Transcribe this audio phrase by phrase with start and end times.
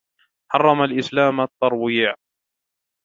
[0.53, 2.15] حرم الإسلام الترويع